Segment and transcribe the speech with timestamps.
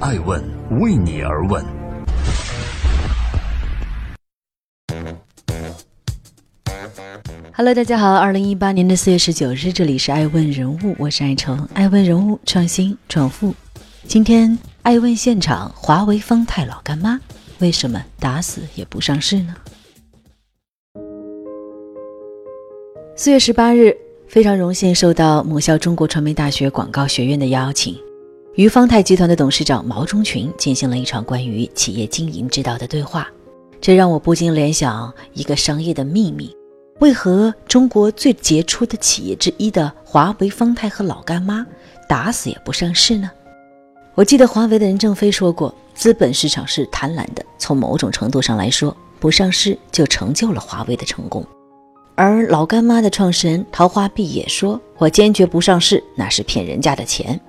[0.00, 0.40] 爱问
[0.80, 1.64] 为你而问。
[7.52, 13.52] Hello，大家好，二零一八年的四月十九日，这里是爱问人物，我是爱成，爱问人物创新创富。
[14.06, 17.18] 今天爱问现场，华为方太老干妈
[17.58, 19.56] 为什么打死也不上市呢？
[23.16, 23.96] 四月十八日，
[24.28, 27.98] 非常荣幸受到母校中国传媒大学广告学院的邀请，
[28.58, 33.28] 与方太集团的董事长毛中群进行了一场关于企业经营之道的对话。
[33.80, 36.52] 这让我不禁联想一个商业的秘密：
[36.98, 41.64] 为何中国最杰出的企业之一的华为、方太和老干妈
[42.08, 43.30] 打死也不上市呢？
[44.16, 51.46] 我记得华为的任正非说过：“资本市场是贪婪的，从某种程度上来说，不上市就成就了华为的成功。”
[52.16, 57.40] 而老干妈的创始人陶华碧也说：“我坚决不上市，那是骗人家的钱。”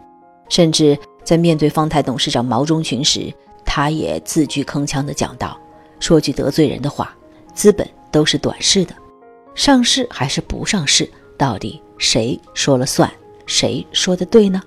[0.50, 5.58] 甚至在面对方太董事长毛中群时，他也字句铿锵地讲道
[6.02, 7.16] ：“说句得罪人的话，
[7.54, 8.96] 资本都是短视的，
[9.56, 13.10] 上市还是不上市，到底谁说了算？
[13.46, 14.62] 谁说的对呢？”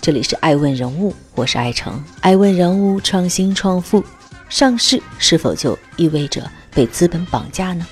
[0.00, 4.02] 这里是爱问人物，我是爱成，爱问人物创新创富。
[4.48, 7.86] 上市是否就意味着被资本绑架呢？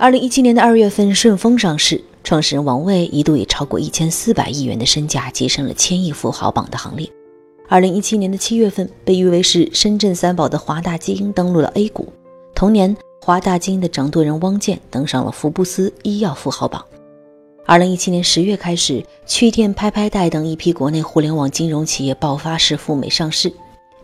[0.00, 7.10] 二零一七年的二月份，顺丰上市，创始人王卫一度以超过一千四百亿元的身价跻身了千亿富豪榜的行列。
[7.68, 12.12] 二零一七年的七月份，被誉为是深圳三宝的华大基因登陆了 A 股。
[12.54, 16.84] 同年，华大基因的掌舵人汪建登上了福布斯医药富豪榜。
[17.66, 23.52] 二零一七年十月开始，趣店、拍拍贷等一批国内互联网金融企业爆发式赴美上市。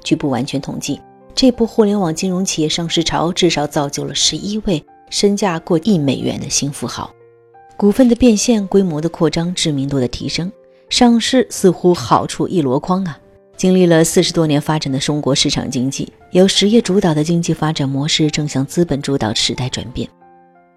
[0.02, 1.00] 据不完全统计，
[1.36, 7.12] 这波互联网金融企业上市潮至少造就了十一位身价过亿美元的新富豪。
[7.77, 10.50] 股份的变现、规模的扩张、知名度的提升，
[10.88, 13.18] 上市似乎好处一箩筐啊！
[13.56, 20.08] 经历了四十多年发展的中国市场经济，由实业主导的经济发展模式正向资本主导时代转变。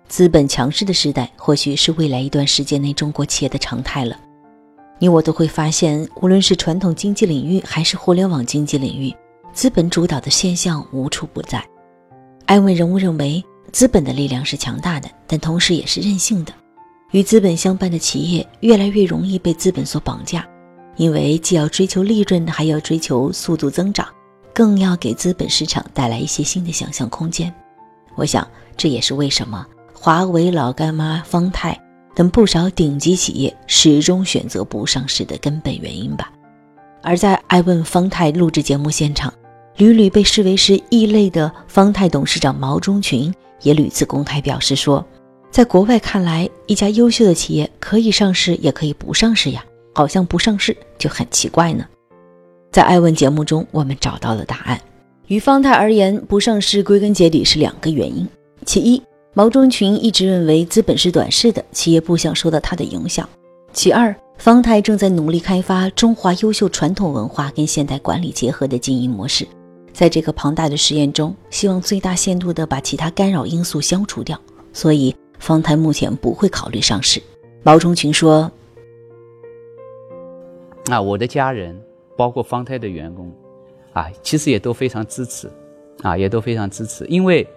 [0.08, 4.18] 资本强势的时代，或许是未来一段时间内中国企业的常态了。
[5.00, 9.14] 你我都会发现，无论是传统经济领域还是互联网经济领域，
[9.54, 11.64] 资本主导的现象无处不在。
[12.46, 16.54] 艾问人物认为，资本的力量是强大的，但同时也是任性的。
[17.12, 20.46] 与资本相伴的企业，越来越容易被资本所绑架，
[20.96, 24.08] 因为既要追求利润，还要追求速度增长，
[24.54, 27.54] 更要给资本市场带来一些新的想象空间。
[28.16, 28.46] 我想，
[28.76, 29.66] 这也是为什么。
[29.94, 31.80] 华为、老干妈、方太
[32.16, 36.32] 等不少顶级企业始终选择不上市的根本原因吧。
[37.02, 39.34] 而在爱问方太录制节目现场，
[39.78, 45.06] 屡屡被视为是异类的方太董事长毛中群也屡次公开表示说，
[45.50, 51.86] 在国外看来，一家优秀的企业可以上市，也可以不上市呀，好像不上市就很奇怪呢。
[52.72, 54.80] 在爱问节目中，我们找到了答案。
[55.28, 58.28] 于方太而言，不上市归根结底是两个原因，
[58.66, 59.02] 其一。
[59.34, 63.28] 毛中群一直认为资本是短视的，企业不想受到它的影响。
[63.72, 69.48] 其二，方太正在努力开发中华优秀传统文化跟现代管理结合的经营模式，
[69.98, 74.40] 在这个庞大的实验中，希望最大限度地把其他干扰因素消除掉。
[74.72, 77.20] 所以，方太目前不会考虑上市。
[77.64, 78.52] 毛中群说
[80.92, 81.76] ：“啊，我的家人，
[82.16, 83.34] 包括方太的员工，
[83.92, 85.50] 啊，其实也都非常支持，
[86.04, 87.48] 啊，也都非常支持，因为。”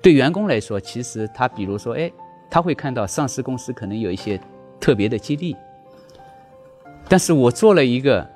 [0.00, 2.10] 对员工来说，其实他比如说，哎，
[2.50, 4.40] 他会看到上市公司可能有一些
[4.80, 5.54] 特别的激励，
[7.10, 8.26] 但是我做了一个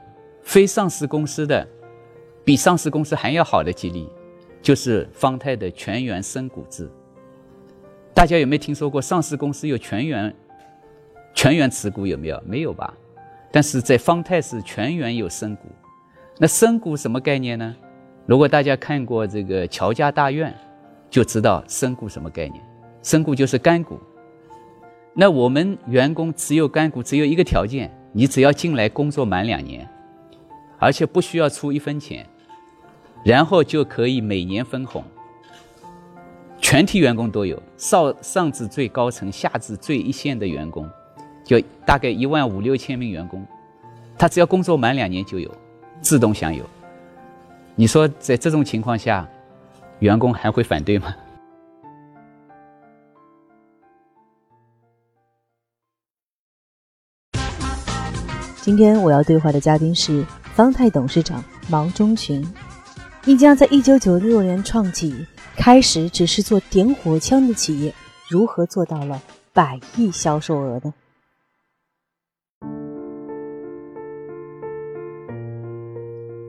[0.43, 1.67] 非上市公司的
[2.47, 4.09] 比上市公司还要好的激励，
[4.63, 6.89] 就是方太的全员升股制。
[8.15, 10.33] 大家有没有听说过上市公司有全员
[11.35, 12.07] 全员持股？
[12.07, 12.41] 有没有？
[12.47, 12.95] 没有吧？
[13.51, 15.63] 但是在方太是全员有升股。
[16.39, 17.75] 那升股什么概念呢？
[18.27, 20.55] 如果大家看过这个乔家大院。
[21.09, 22.61] 就知道身股什么概念？
[23.01, 23.99] 身股就是干股。
[25.15, 29.89] 那我们员工持有干股只有一个条件：你只要进来工作满两年，
[30.79, 32.27] 而且不需要出一分钱，
[33.27, 35.03] 然后就可以每年分红。
[36.61, 40.89] 全体员工都有，上上至最高层，下至最一线的员工，
[41.45, 43.45] 就大概一万五六千名员工，
[44.17, 45.51] 他只要工作满两年就有，
[46.01, 46.65] 自动享有。
[47.75, 49.29] 你说在这种情况下？
[50.01, 51.17] 员工还会反对吗？
[58.61, 60.23] 今天我要对话的嘉宾是
[60.55, 62.47] 方太董事长毛中群。
[63.27, 65.13] 一家在一九九六年创起，
[65.57, 67.93] 开始只是做点火枪的企业，
[68.31, 69.21] 如何做到了
[69.53, 70.95] 百亿销售额呢？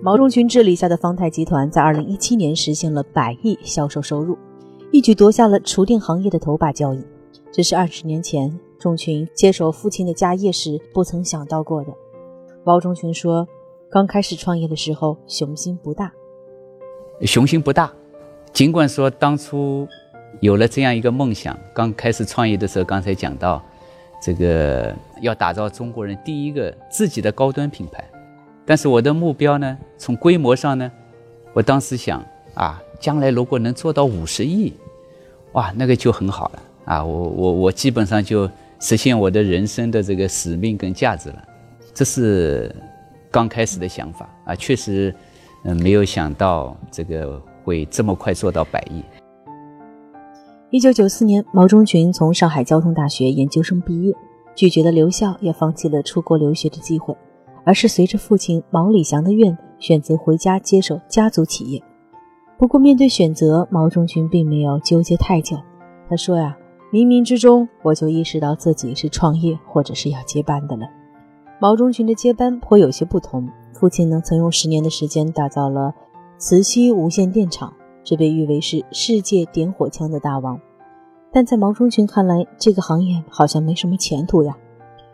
[0.04, 4.38] 毛中群治理下的方太集团在二零一七年实现了百亿销售收入，
[4.92, 7.04] 一举夺下了厨电行业的头把交椅。
[7.52, 11.92] 这是二十年前钟群接手父亲的家业时不曾想到过的。
[12.64, 13.48] 毛中群说
[13.90, 16.12] ：“刚开始创业的时候，雄心不大。”
[17.22, 17.92] 雄心不大，
[18.54, 19.88] 尽管说当初
[20.40, 23.64] 有了这样一个梦想，刚开始创业的时候，刚才讲到
[24.22, 28.08] 这个要打造中国人第一个自己的高端品牌，
[28.66, 30.92] 但是我的目标呢，从规模上呢，
[31.54, 32.24] 我当时想
[32.54, 34.74] 啊，将来如果能做到五十亿，
[35.54, 38.48] 哇，那个就很好了啊，我我我基本上就
[38.80, 41.44] 实现我的人生的这个使命跟价值了，
[41.96, 42.76] 这是
[43.32, 45.12] 刚开始的想法啊，确实。
[45.64, 49.04] 嗯，没有想到这个会这么快做到百亿。
[50.70, 54.14] 一九九四年，毛中群从上海交通大学研究生毕业，
[54.54, 57.16] 拒绝了留校，也放弃了出国留学的机会，
[57.64, 61.82] 而是随着父亲毛礼祥的愿，选择回家接手家族企业。
[62.58, 65.58] 不过，面对选择，毛中群并没有纠结太久。
[66.10, 66.58] 他说：“呀，
[66.92, 70.86] 冥冥之中，我就意识到自己是创业或者是要接班的了。”
[71.62, 73.48] 毛中群的接班颇有些不同。
[73.80, 75.94] 父亲呢，曾用十年的时间打造了
[76.40, 77.72] 磁吸无线电厂，
[78.04, 80.60] 这被誉为是世界点火枪的大王。
[81.32, 84.58] 但在毛中群看来，这个行业好像没什么前途呀。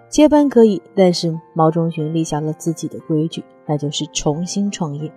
[0.10, 5.12] 接班可以，但是毛中群立下了自己的规矩，那就是重新创业。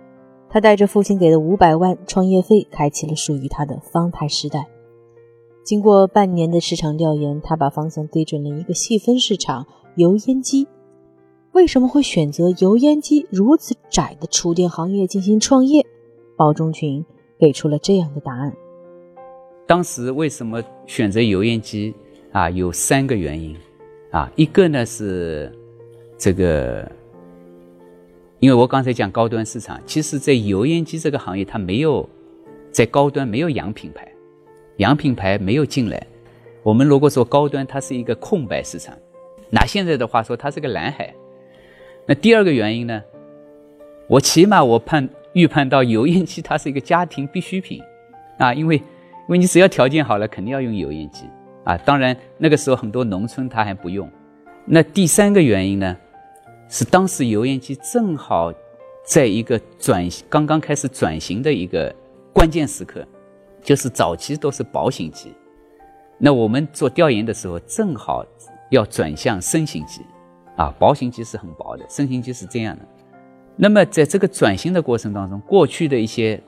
[0.49, 4.67] 他带着父亲给的五百万创业费，开启了属于他的方太时代。
[5.63, 9.65] 经过半年的市场调研，他把方向对准了一个细分市场——
[9.95, 10.67] 油烟机。
[11.57, 15.83] 为什么会选择油烟机如此窄的厨电行业进行创业？
[16.35, 17.03] 包中群
[17.39, 18.55] 给出了这样的答案。
[19.65, 21.95] 当时为什么选择油烟机
[22.31, 22.47] 啊？
[22.47, 23.57] 有三个原因
[24.11, 24.31] 啊。
[24.35, 25.51] 一个呢是
[26.15, 26.87] 这个，
[28.37, 32.07] 因为我刚才讲高端市场，其实在油烟机这个行业，它没有
[32.71, 34.07] 在高端没有洋品牌，
[34.75, 36.05] 洋品牌没有进来。
[36.61, 38.95] 我们如果说高端，它是一个空白市场。
[39.49, 41.11] 拿现在的话说，它是个蓝海。
[42.07, 43.03] 那第二个原因呢？
[44.07, 47.83] 我起码我判预判到油烟机它是一个家庭必需品，
[48.37, 48.83] 啊，因为因
[49.27, 51.25] 为你只要条件好了，肯定要用油烟机
[51.65, 51.77] 啊。
[51.79, 54.09] 当然那个时候很多农村它还不用。
[54.63, 55.97] 那第三个原因呢，
[56.69, 58.53] 是当时油烟机正好
[59.03, 61.93] 在一个转刚刚开始转型的一个
[62.33, 63.05] 关键时刻，
[63.61, 65.33] 就是早期都是薄型机，
[66.17, 68.25] 那我们做调研的时候正好
[68.71, 70.01] 要转向深型机。
[70.57, 72.81] 啊，薄型机是很薄的，深型机是这样的。
[73.55, 76.41] 那么在这个转型的过程当中，过去的一些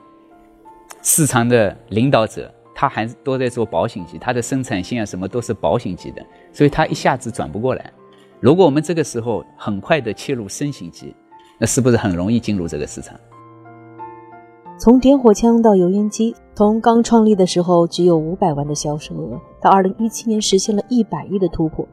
[1.01, 7.91] 市场的领导者，他还都在做薄型机，它的生产线啊什么都是薄型机的，所以他一下子转不过来。
[8.39, 11.15] 如果我们这个时候很快的切入深型机，
[11.57, 13.19] 那是不是很容易进入这个市场？
[14.79, 21.87] 从点火枪到油烟机，从刚创立的时候只有五百万的销售额，到二零一七年实现了一百亿的突破。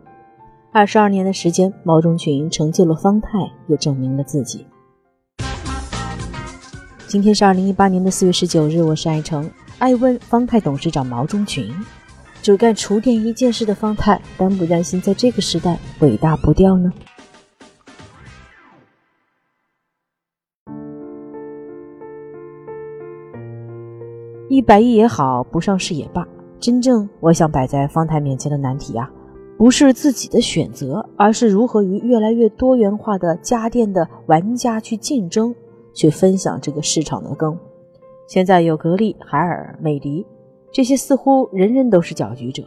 [0.73, 4.67] 二十二年的时间，毛中群成就了方太，也证明了自己。
[7.07, 11.73] 今天是二零一八年的四月十九日，我是爱成，爱问方太董事长毛中群。
[12.43, 16.93] 只干厨电一件事的方太，担不担心在这个时代伟大不掉呢？
[24.49, 26.27] 一百亿也好，不上市也罢，
[26.61, 29.11] 真正我想摆在方太面前的难题啊！
[29.57, 35.55] 不是自己的选择，而是如何与越来越多元化的家电的玩家去竞争，
[35.95, 37.59] 去分享这个市场的羹。
[38.27, 40.27] 现在有格力、海尔、美的，
[40.71, 42.63] 这些似乎人人都是搅局者，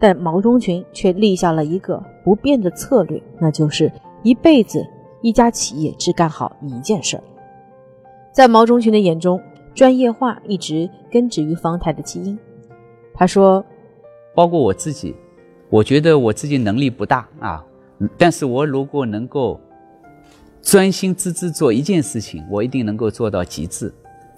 [0.00, 3.92] 但毛中群却立下了一个不变的策略，那就是
[4.24, 4.84] 一辈子
[5.22, 7.22] 一家企业只干好一件事儿。
[8.32, 9.40] 在毛中群的眼中，
[9.74, 12.36] 专业化一直根植于方太的基因。
[13.14, 13.64] 他说
[14.34, 15.14] ：“包括我自己。”
[15.68, 17.64] 我觉得我自己能力不大啊，
[18.16, 19.60] 但是我如果能够
[20.62, 23.92] 专心致志做一件事情，我一定能够做到极致，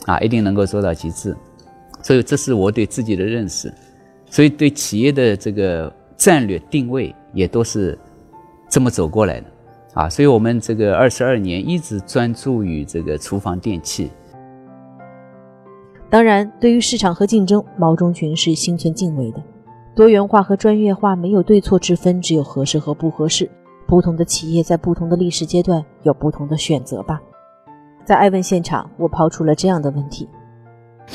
[0.07, 1.37] 啊，一定能够做到极致。
[2.03, 3.73] 所以这是我对自己的认识，
[4.31, 7.99] 所以对企业的这个战略定位也都是
[8.69, 9.47] 这么走过来的，
[9.95, 14.11] 啊，所以我们这个二十二年一直专注于这个厨房电器。
[16.09, 19.43] 当然，对于市场和竞争，毛中群是心存敬畏的。
[19.99, 23.51] 多元化和专业化没有对错之分，只有合适和不合适。
[23.85, 27.21] 不同的企业在不同的历史阶段有不同的选择吧。
[28.05, 30.29] 在爱问现场，我抛出了这样的问题：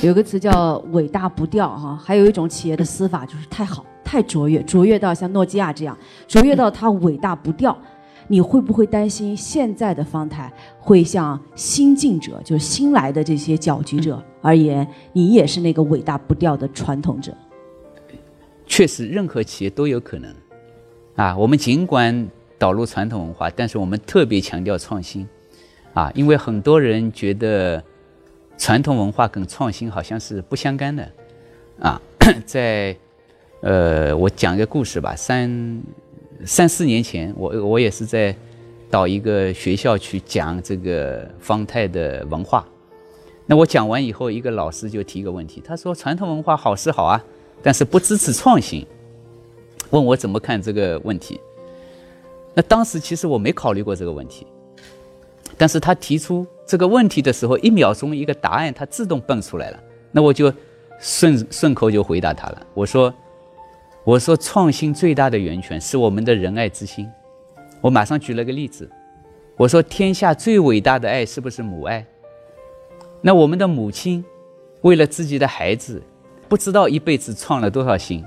[0.01, 5.97] 有个词叫“伟大不掉”哈，还有一种企业的死法就是太好、太卓越，卓越到像诺基亚这样，
[6.27, 7.73] 卓越到它伟大不掉。
[8.27, 17.33] 你会不会担心现在的方太会像新进者，就是新来的这些搅局者而言，你也是那个伟大不掉的传统者？
[18.75, 20.33] 确实，任何企业都有可能。
[21.15, 22.27] 啊，我们尽管
[22.57, 25.27] 导入传统文化，但是我们特别强调创新。
[25.93, 27.83] 啊，因为很多人觉得
[28.57, 31.07] 传统文化跟创新好像是不相干的。
[31.79, 32.01] 啊，
[32.47, 32.97] 在
[33.61, 35.79] 呃，我讲一个故事吧，三。
[36.43, 38.35] 三四年前，我我也是在
[38.89, 42.67] 到一个学校去讲这个方太的文化。
[43.45, 47.23] 那我讲完以后，一个老师就提一个问题，他说：“传统文化好是好啊，
[47.62, 48.86] 但是不支持创新。”
[49.91, 51.39] 问我怎么看这个问题。
[52.53, 54.48] 那当时其实我没考虑过这个问题，
[55.57, 59.79] 但是他提出这个问题的时候，一秒钟一个答案他自动蹦出来了，
[60.12, 60.51] 那我就
[61.00, 63.13] 顺顺口就回答他了，我说。
[64.05, 67.10] 我说，创新最大的源泉是我们的仁爱之心。
[67.79, 68.89] 我马上举了个例子，
[69.55, 72.05] 我说，天下最伟大的爱是不是母爱？
[73.22, 74.22] 那我们的母亲，
[74.81, 76.03] 为了自己的孩子，
[76.53, 78.24] 不知道一辈子创了多少新，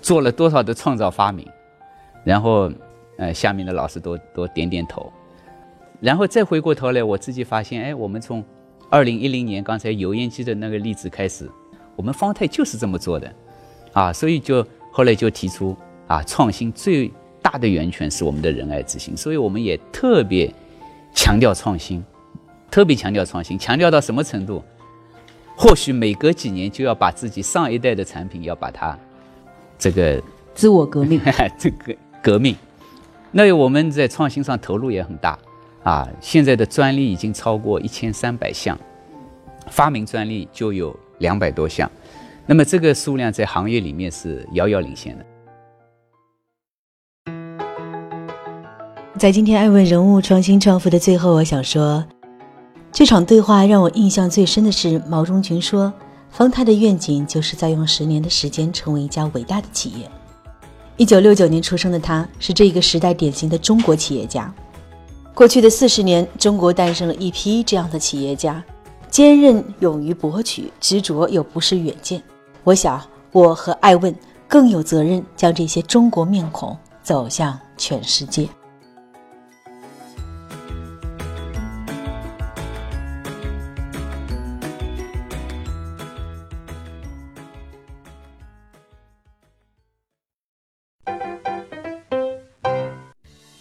[0.00, 1.46] 做了多少的创造发明。
[2.24, 2.72] 然后，
[3.18, 5.12] 呃，下面的老师都都点点头。
[6.00, 8.42] 然后再回过头来，我自己发现，哎，我们从
[8.88, 11.50] 二零一零年刚才油烟机的那个例子开始，
[11.96, 13.30] 我们方太就是这么做的，
[13.92, 14.66] 啊，所以就。
[14.90, 20.50] 后来就提出啊，创新最大的源泉是我们的仁爱之心，所以我们也特别
[21.14, 22.02] 强调创新，
[22.70, 24.64] 特别强调创新，强调到什么程度？
[25.56, 28.96] 或许每隔几年就要把自己上一代的产品要把它
[29.78, 30.22] 这个
[30.54, 31.20] 自我革命，
[31.58, 32.54] 这个革命。
[33.32, 35.38] 那我们在创新上投入也很大
[35.82, 38.78] 啊，现在的专利已经超过一千三百项，
[39.68, 41.90] 发明专利就有两百多项。
[42.46, 45.24] 那么这个数量在行业里面是遥遥领先的。
[49.18, 52.04] 在今天艾问人物创新创富的最后，我想说，
[52.96, 55.92] 这场对话让我印象最深的是毛中群说，
[56.30, 60.10] 方太的愿景就是在用十年的时间成为一家伟大的企业。
[60.96, 64.50] 一九六九年出生的他，是这个时代典型的中国企业家。
[65.34, 68.64] 过去的四十年，中国诞生了一批这样的企业家，
[69.10, 72.22] 坚韧、勇于博取、执着又不失远见。
[72.64, 72.98] 我想，
[73.30, 74.16] 我和艾问
[74.48, 78.48] 更有责任将这些中国面孔走向全世界。